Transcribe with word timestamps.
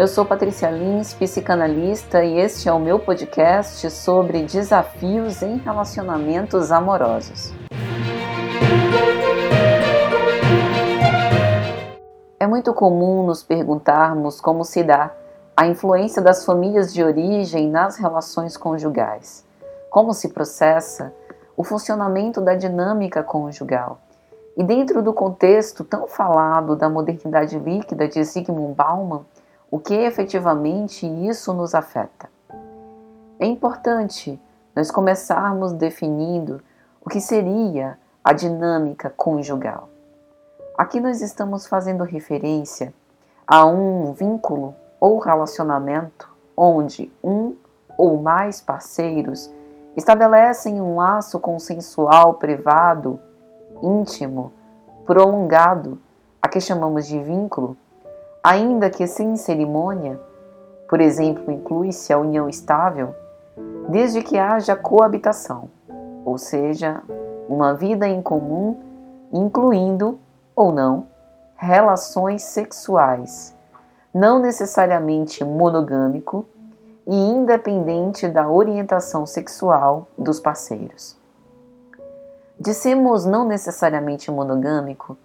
Eu 0.00 0.08
sou 0.08 0.24
Patrícia 0.24 0.70
Lins, 0.70 1.12
psicanalista, 1.12 2.24
e 2.24 2.38
este 2.38 2.70
é 2.70 2.72
o 2.72 2.80
meu 2.80 2.98
podcast 2.98 3.90
sobre 3.90 4.44
desafios 4.44 5.42
em 5.42 5.58
relacionamentos 5.58 6.72
amorosos. 6.72 7.52
É 12.38 12.46
muito 12.46 12.72
comum 12.72 13.26
nos 13.26 13.42
perguntarmos 13.42 14.40
como 14.40 14.64
se 14.64 14.82
dá 14.82 15.12
a 15.54 15.66
influência 15.66 16.22
das 16.22 16.46
famílias 16.46 16.94
de 16.94 17.04
origem 17.04 17.68
nas 17.68 17.98
relações 17.98 18.56
conjugais, 18.56 19.44
como 19.90 20.14
se 20.14 20.30
processa 20.30 21.12
o 21.54 21.62
funcionamento 21.62 22.40
da 22.40 22.54
dinâmica 22.54 23.22
conjugal. 23.22 24.00
E 24.56 24.64
dentro 24.64 25.02
do 25.02 25.12
contexto 25.12 25.84
tão 25.84 26.08
falado 26.08 26.74
da 26.74 26.88
modernidade 26.88 27.58
líquida 27.58 28.08
de 28.08 28.24
Zygmunt 28.24 28.74
Bauman, 28.74 29.26
o 29.70 29.78
que 29.78 29.94
efetivamente 29.94 31.06
isso 31.06 31.54
nos 31.54 31.74
afeta. 31.74 32.28
É 33.38 33.46
importante 33.46 34.40
nós 34.74 34.90
começarmos 34.90 35.72
definindo 35.72 36.60
o 37.04 37.08
que 37.08 37.20
seria 37.20 37.98
a 38.22 38.32
dinâmica 38.32 39.10
conjugal. 39.16 39.88
Aqui 40.76 41.00
nós 41.00 41.20
estamos 41.20 41.66
fazendo 41.66 42.04
referência 42.04 42.92
a 43.46 43.64
um 43.64 44.12
vínculo 44.12 44.74
ou 44.98 45.18
relacionamento 45.18 46.28
onde 46.56 47.10
um 47.22 47.54
ou 47.96 48.20
mais 48.20 48.60
parceiros 48.60 49.50
estabelecem 49.96 50.80
um 50.80 50.96
laço 50.96 51.38
consensual 51.40 52.34
privado, 52.34 53.18
íntimo, 53.82 54.52
prolongado, 55.04 55.98
a 56.40 56.48
que 56.48 56.60
chamamos 56.60 57.06
de 57.06 57.18
vínculo, 57.22 57.76
ainda 58.42 58.90
que 58.90 59.06
sem 59.06 59.36
cerimônia, 59.36 60.20
por 60.88 61.00
exemplo, 61.00 61.52
inclui-se 61.52 62.12
a 62.12 62.18
união 62.18 62.48
estável, 62.48 63.14
desde 63.88 64.22
que 64.22 64.38
haja 64.38 64.74
coabitação, 64.74 65.68
ou 66.24 66.38
seja, 66.38 67.02
uma 67.48 67.74
vida 67.74 68.08
em 68.08 68.22
comum, 68.22 68.78
incluindo 69.32 70.18
ou 70.54 70.72
não 70.72 71.06
relações 71.56 72.42
sexuais, 72.42 73.54
não 74.14 74.38
necessariamente 74.38 75.44
monogâmico 75.44 76.46
e 77.06 77.14
independente 77.14 78.26
da 78.28 78.48
orientação 78.48 79.26
sexual 79.26 80.08
dos 80.16 80.40
parceiros. 80.40 81.18
Dissemos 82.58 83.26
não 83.26 83.44
necessariamente 83.44 84.30
monogâmico 84.30 85.18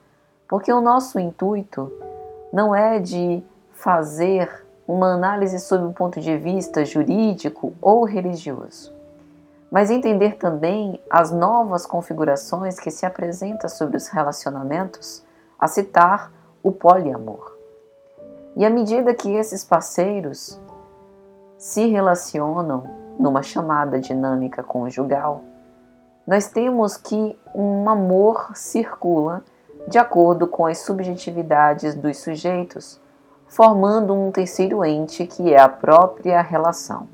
porque 0.47 0.71
o 0.73 0.81
nosso 0.81 1.19
intuito 1.19 1.91
não 2.56 2.73
é 2.73 3.00
de 3.00 3.44
fazer 3.73 4.66
uma 4.88 5.14
análise 5.14 5.59
sob 5.59 5.84
um 5.84 5.92
ponto 5.92 6.22
de 6.22 6.38
vista 6.38 6.86
jurídico 6.86 7.73
ou 7.81 8.06
religioso, 8.06 8.94
mas 9.70 9.92
entender 9.92 10.38
também 10.38 11.02
as 11.09 11.31
novas 11.31 11.86
configurações 11.86 12.80
que 12.80 12.89
se 12.89 13.06
apresentam 13.06 13.70
sobre 13.70 13.98
os 13.98 14.08
relacionamentos, 14.08 15.22
a 15.59 15.67
citar 15.67 16.31
o 16.64 16.72
poliamor. 16.72 17.58
E 18.56 18.66
à 18.66 18.70
medida 18.70 19.14
que 19.14 19.36
esses 19.36 19.66
parceiros 19.66 20.58
se 21.58 21.88
relacionam 21.88 22.86
numa 23.20 23.44
chamada 23.44 24.00
dinâmica 24.00 24.64
conjugal, 24.64 25.42
nós 26.26 26.48
temos 26.48 26.95
que 26.95 27.38
um 27.53 27.89
amor 27.89 28.56
circula 28.56 29.44
de 29.88 29.97
acordo 29.97 30.47
com 30.47 30.66
as 30.66 30.80
subjetividades 30.80 31.95
dos 31.95 32.17
sujeitos, 32.17 33.00
formando 33.47 34.14
um 34.14 34.31
terceiro 34.31 34.83
ente 34.83 35.25
que 35.27 35.53
é 35.53 35.59
a 35.59 35.69
própria 35.69 36.42
relação. 36.42 37.08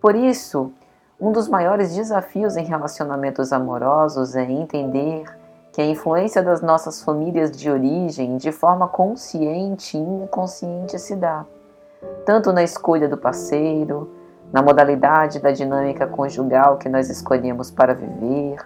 Por 0.00 0.14
isso, 0.14 0.70
um 1.18 1.32
dos 1.32 1.48
maiores 1.48 1.94
desafios 1.94 2.56
em 2.56 2.64
relacionamentos 2.64 3.52
amorosos 3.52 4.36
é 4.36 4.42
entender 4.42 5.24
que 5.72 5.80
a 5.80 5.86
influência 5.86 6.42
das 6.42 6.60
nossas 6.60 7.02
famílias 7.02 7.50
de 7.50 7.70
origem, 7.70 8.36
de 8.36 8.52
forma 8.52 8.86
consciente 8.86 9.96
e 9.96 10.00
inconsciente, 10.00 10.98
se 10.98 11.16
dá, 11.16 11.44
tanto 12.24 12.52
na 12.52 12.62
escolha 12.62 13.08
do 13.08 13.16
parceiro, 13.16 14.10
na 14.52 14.62
modalidade 14.62 15.40
da 15.40 15.50
dinâmica 15.50 16.06
conjugal 16.06 16.76
que 16.76 16.88
nós 16.88 17.10
escolhemos 17.10 17.70
para 17.70 17.94
viver, 17.94 18.58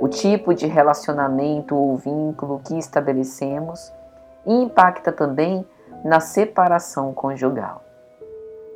o 0.00 0.08
tipo 0.08 0.54
de 0.54 0.66
relacionamento 0.66 1.74
ou 1.74 1.96
vínculo 1.96 2.60
que 2.64 2.78
estabelecemos 2.78 3.92
e 4.46 4.52
impacta 4.52 5.12
também 5.12 5.66
na 6.04 6.20
separação 6.20 7.12
conjugal. 7.12 7.82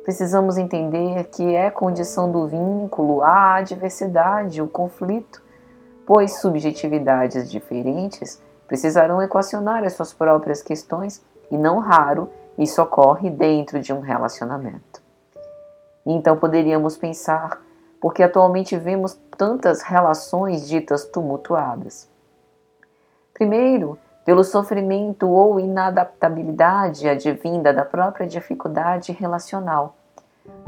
Precisamos 0.03 0.57
entender 0.57 1.25
que 1.25 1.53
é 1.55 1.69
condição 1.69 2.31
do 2.31 2.47
vínculo 2.47 3.21
a 3.21 3.55
adversidade, 3.55 4.61
o 4.61 4.67
conflito, 4.67 5.41
pois 6.05 6.39
subjetividades 6.39 7.49
diferentes 7.49 8.41
precisarão 8.67 9.21
equacionar 9.21 9.83
as 9.83 9.93
suas 9.93 10.13
próprias 10.13 10.61
questões 10.61 11.23
e 11.51 11.57
não 11.57 11.79
raro 11.79 12.29
isso 12.57 12.81
ocorre 12.81 13.29
dentro 13.29 13.79
de 13.79 13.93
um 13.93 13.99
relacionamento. 13.99 15.01
Então 16.05 16.37
poderíamos 16.37 16.97
pensar 16.97 17.61
porque 18.01 18.23
atualmente 18.23 18.75
vemos 18.77 19.19
tantas 19.39 19.81
relações 19.81 20.67
ditas 20.67 21.05
tumultuadas. 21.05 22.09
Primeiro, 23.33 23.97
pelo 24.25 24.43
sofrimento 24.43 25.29
ou 25.29 25.61
inadaptabilidade 25.61 27.07
advinda 27.07 27.73
da 27.73 27.85
própria 27.85 28.27
dificuldade 28.27 29.13
relacional. 29.13 29.95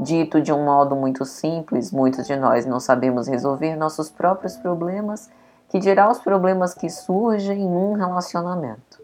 Dito 0.00 0.40
de 0.40 0.54
um 0.54 0.64
modo 0.64 0.96
muito 0.96 1.26
simples, 1.26 1.92
muitos 1.92 2.26
de 2.26 2.34
nós 2.34 2.64
não 2.64 2.80
sabemos 2.80 3.28
resolver 3.28 3.76
nossos 3.76 4.10
próprios 4.10 4.56
problemas, 4.56 5.30
que 5.68 5.78
dirá 5.78 6.10
os 6.10 6.20
problemas 6.20 6.72
que 6.72 6.88
surgem 6.88 7.60
em 7.60 7.68
um 7.68 7.92
relacionamento. 7.92 9.02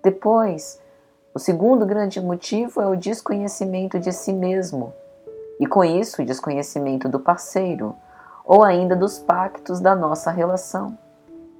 Depois, 0.00 0.80
o 1.34 1.40
segundo 1.40 1.84
grande 1.84 2.20
motivo 2.20 2.80
é 2.80 2.86
o 2.86 2.94
desconhecimento 2.94 3.98
de 3.98 4.12
si 4.12 4.32
mesmo, 4.32 4.92
e 5.58 5.66
com 5.66 5.82
isso 5.82 6.22
o 6.22 6.24
desconhecimento 6.24 7.08
do 7.08 7.18
parceiro 7.18 7.96
ou 8.46 8.62
ainda 8.62 8.94
dos 8.94 9.18
pactos 9.18 9.80
da 9.80 9.96
nossa 9.96 10.30
relação. 10.30 10.96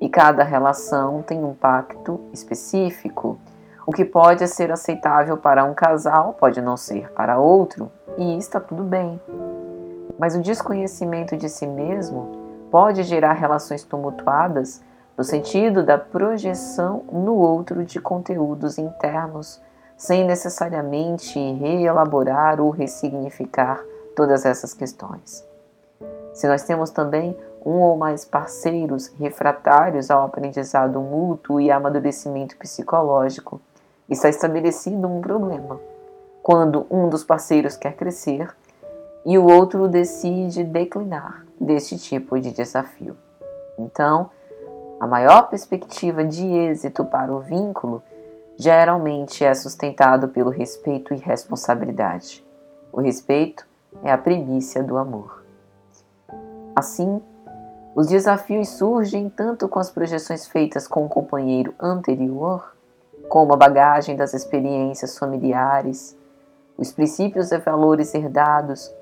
E 0.00 0.08
cada 0.08 0.44
relação 0.44 1.22
tem 1.22 1.44
um 1.44 1.52
pacto 1.52 2.20
específico. 2.32 3.38
O 3.84 3.92
que 3.92 4.04
pode 4.04 4.46
ser 4.46 4.70
aceitável 4.70 5.36
para 5.36 5.64
um 5.64 5.74
casal 5.74 6.34
pode 6.34 6.60
não 6.60 6.76
ser 6.76 7.10
para 7.12 7.38
outro, 7.38 7.90
e 8.16 8.38
está 8.38 8.60
tudo 8.60 8.84
bem. 8.84 9.20
Mas 10.18 10.34
o 10.34 10.40
desconhecimento 10.40 11.36
de 11.36 11.48
si 11.48 11.66
mesmo 11.66 12.30
pode 12.70 13.02
gerar 13.02 13.32
relações 13.32 13.84
tumultuadas 13.84 14.82
no 15.16 15.24
sentido 15.24 15.82
da 15.82 15.98
projeção 15.98 17.04
no 17.10 17.34
outro 17.34 17.84
de 17.84 18.00
conteúdos 18.00 18.78
internos 18.78 19.60
sem 19.96 20.26
necessariamente 20.26 21.38
reelaborar 21.54 22.60
ou 22.60 22.70
ressignificar 22.70 23.82
todas 24.14 24.44
essas 24.44 24.74
questões. 24.74 25.45
Se 26.36 26.46
nós 26.46 26.64
temos 26.64 26.90
também 26.90 27.34
um 27.64 27.80
ou 27.80 27.96
mais 27.96 28.22
parceiros 28.22 29.06
refratários 29.18 30.10
ao 30.10 30.22
aprendizado 30.22 31.00
mútuo 31.00 31.58
e 31.58 31.70
amadurecimento 31.70 32.58
psicológico, 32.58 33.58
está 34.06 34.28
estabelecido 34.28 35.08
um 35.08 35.22
problema. 35.22 35.80
Quando 36.42 36.86
um 36.90 37.08
dos 37.08 37.24
parceiros 37.24 37.74
quer 37.74 37.96
crescer 37.96 38.54
e 39.24 39.38
o 39.38 39.46
outro 39.46 39.88
decide 39.88 40.62
declinar 40.62 41.46
deste 41.58 41.96
tipo 41.96 42.38
de 42.38 42.50
desafio. 42.50 43.16
Então, 43.78 44.28
a 45.00 45.06
maior 45.06 45.48
perspectiva 45.48 46.22
de 46.22 46.46
êxito 46.46 47.02
para 47.06 47.32
o 47.32 47.40
vínculo 47.40 48.02
geralmente 48.58 49.42
é 49.42 49.54
sustentado 49.54 50.28
pelo 50.28 50.50
respeito 50.50 51.14
e 51.14 51.16
responsabilidade. 51.16 52.44
O 52.92 53.00
respeito 53.00 53.66
é 54.04 54.12
a 54.12 54.18
primícia 54.18 54.82
do 54.82 54.98
amor. 54.98 55.45
Assim, 56.76 57.22
os 57.94 58.08
desafios 58.08 58.68
surgem 58.68 59.30
tanto 59.30 59.66
com 59.66 59.78
as 59.78 59.90
projeções 59.90 60.46
feitas 60.46 60.86
com 60.86 61.06
o 61.06 61.08
companheiro 61.08 61.74
anterior, 61.80 62.76
como 63.30 63.54
a 63.54 63.56
bagagem 63.56 64.14
das 64.14 64.34
experiências 64.34 65.16
familiares, 65.16 66.14
os 66.76 66.92
princípios 66.92 67.50
e 67.50 67.56
valores 67.56 68.14
herdados, 68.14 68.94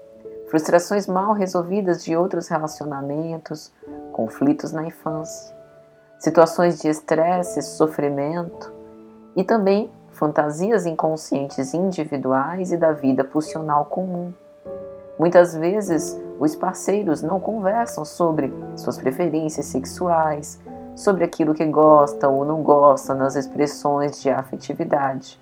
frustrações 0.49 1.09
mal 1.09 1.33
resolvidas 1.33 2.05
de 2.05 2.17
outros 2.17 2.47
relacionamentos, 2.47 3.73
conflitos 4.13 4.71
na 4.71 4.87
infância, 4.87 5.53
situações 6.21 6.81
de 6.81 6.89
estresse 6.89 7.61
sofrimento, 7.61 8.73
e 9.35 9.43
também 9.43 9.91
fantasias 10.13 10.87
inconscientes 10.87 11.75
individuais 11.75 12.71
e 12.71 12.77
da 12.77 12.93
vida 12.93 13.25
pulsional 13.25 13.87
comum. 13.87 14.33
Muitas 15.19 15.55
vezes, 15.55 16.21
os 16.41 16.57
parceiros 16.57 17.23
não 17.23 17.39
conversam 17.39 18.05
sobre 18.05 18.53
suas 18.77 18.99
preferências 18.99 19.67
sexuais, 19.67 20.61
sobre 20.97 21.25
aquilo 21.25 21.55
que 21.55 21.65
gosta 21.65 22.29
ou 22.29 22.45
não 22.45 22.63
gosta 22.63 23.15
nas 23.15 23.37
expressões 23.37 24.21
de 24.21 24.31
afetividade. 24.31 25.41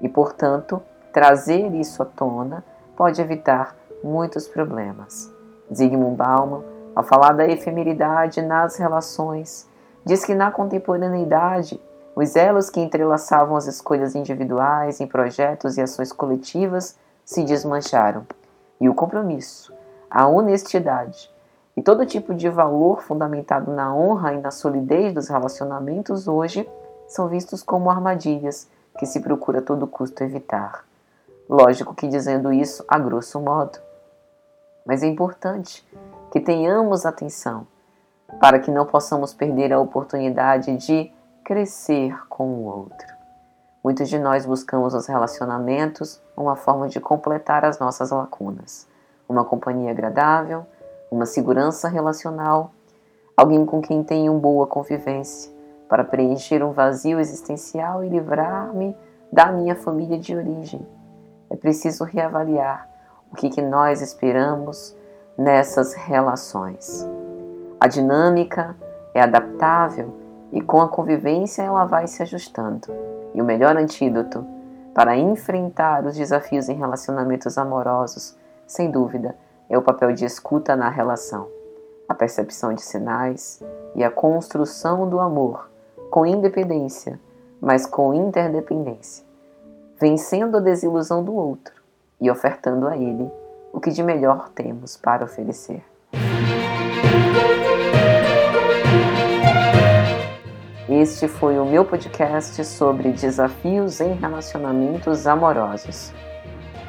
E, 0.00 0.08
portanto, 0.08 0.82
trazer 1.12 1.72
isso 1.74 2.02
à 2.02 2.06
tona 2.06 2.64
pode 2.96 3.20
evitar 3.20 3.76
muitos 4.02 4.48
problemas. 4.48 5.30
Zygmunt 5.72 6.16
Bauman, 6.16 6.62
ao 6.94 7.04
falar 7.04 7.32
da 7.32 7.46
efemeridade 7.46 8.42
nas 8.42 8.76
relações, 8.76 9.68
diz 10.04 10.24
que 10.24 10.34
na 10.34 10.50
contemporaneidade 10.50 11.80
os 12.16 12.34
elos 12.34 12.68
que 12.68 12.80
entrelaçavam 12.80 13.56
as 13.56 13.66
escolhas 13.66 14.14
individuais 14.14 15.00
em 15.00 15.06
projetos 15.06 15.76
e 15.76 15.80
ações 15.80 16.12
coletivas 16.12 16.98
se 17.24 17.44
desmancharam, 17.44 18.26
e 18.80 18.88
o 18.88 18.94
compromisso, 18.94 19.72
a 20.10 20.26
honestidade 20.26 21.30
e 21.76 21.82
todo 21.82 22.06
tipo 22.06 22.34
de 22.34 22.48
valor 22.48 23.02
fundamentado 23.02 23.72
na 23.72 23.94
honra 23.94 24.34
e 24.34 24.40
na 24.40 24.50
solidez 24.50 25.14
dos 25.14 25.28
relacionamentos 25.28 26.26
hoje 26.26 26.68
são 27.06 27.28
vistos 27.28 27.62
como 27.62 27.90
armadilhas 27.90 28.68
que 28.98 29.06
se 29.06 29.20
procura 29.20 29.60
a 29.60 29.62
todo 29.62 29.86
custo 29.86 30.22
evitar. 30.22 30.84
Lógico 31.48 31.94
que 31.94 32.08
dizendo 32.08 32.52
isso 32.52 32.84
a 32.86 32.98
grosso 32.98 33.40
modo. 33.40 33.78
Mas 34.84 35.02
é 35.02 35.06
importante 35.06 35.86
que 36.30 36.40
tenhamos 36.40 37.04
atenção 37.04 37.66
para 38.40 38.58
que 38.58 38.70
não 38.70 38.86
possamos 38.86 39.34
perder 39.34 39.72
a 39.72 39.80
oportunidade 39.80 40.76
de 40.76 41.12
crescer 41.44 42.16
com 42.28 42.46
o 42.46 42.64
outro. 42.66 43.19
Muitos 43.82 44.10
de 44.10 44.18
nós 44.18 44.44
buscamos 44.44 44.92
os 44.92 45.06
relacionamentos 45.06 46.20
uma 46.36 46.54
forma 46.54 46.86
de 46.86 47.00
completar 47.00 47.64
as 47.64 47.78
nossas 47.78 48.10
lacunas. 48.10 48.86
Uma 49.26 49.42
companhia 49.42 49.90
agradável, 49.90 50.66
uma 51.10 51.24
segurança 51.24 51.88
relacional, 51.88 52.72
alguém 53.34 53.64
com 53.64 53.80
quem 53.80 54.04
tenho 54.04 54.34
boa 54.34 54.66
convivência, 54.66 55.50
para 55.88 56.04
preencher 56.04 56.62
um 56.62 56.72
vazio 56.72 57.18
existencial 57.18 58.04
e 58.04 58.08
livrar-me 58.10 58.94
da 59.32 59.50
minha 59.50 59.74
família 59.74 60.18
de 60.18 60.36
origem. 60.36 60.86
É 61.48 61.56
preciso 61.56 62.04
reavaliar 62.04 62.86
o 63.32 63.34
que, 63.34 63.48
que 63.48 63.62
nós 63.62 64.02
esperamos 64.02 64.94
nessas 65.38 65.94
relações. 65.94 67.08
A 67.80 67.88
dinâmica 67.88 68.76
é 69.14 69.22
adaptável 69.22 70.19
e 70.52 70.60
com 70.60 70.80
a 70.80 70.88
convivência 70.88 71.62
ela 71.62 71.84
vai 71.84 72.06
se 72.06 72.22
ajustando. 72.22 72.88
E 73.34 73.40
o 73.40 73.44
melhor 73.44 73.76
antídoto 73.76 74.44
para 74.94 75.16
enfrentar 75.16 76.04
os 76.04 76.16
desafios 76.16 76.68
em 76.68 76.74
relacionamentos 76.74 77.56
amorosos, 77.56 78.36
sem 78.66 78.90
dúvida, 78.90 79.36
é 79.68 79.78
o 79.78 79.82
papel 79.82 80.12
de 80.12 80.24
escuta 80.24 80.74
na 80.74 80.88
relação, 80.88 81.48
a 82.08 82.14
percepção 82.14 82.74
de 82.74 82.82
sinais 82.82 83.62
e 83.94 84.02
a 84.02 84.10
construção 84.10 85.08
do 85.08 85.20
amor 85.20 85.70
com 86.10 86.26
independência, 86.26 87.20
mas 87.60 87.86
com 87.86 88.12
interdependência, 88.12 89.24
vencendo 89.96 90.56
a 90.56 90.60
desilusão 90.60 91.22
do 91.22 91.34
outro 91.34 91.74
e 92.20 92.28
ofertando 92.28 92.88
a 92.88 92.96
ele 92.96 93.30
o 93.72 93.78
que 93.78 93.90
de 93.90 94.02
melhor 94.02 94.48
temos 94.48 94.96
para 94.96 95.24
oferecer. 95.24 95.84
Este 101.00 101.26
foi 101.26 101.58
o 101.58 101.64
meu 101.64 101.82
podcast 101.82 102.62
sobre 102.62 103.10
desafios 103.12 104.02
em 104.02 104.12
relacionamentos 104.12 105.26
amorosos. 105.26 106.12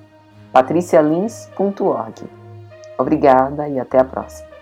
patricialins.org. 0.55 2.29
Obrigada 2.97 3.67
e 3.67 3.77
até 3.77 3.99
a 3.99 4.05
próxima. 4.05 4.54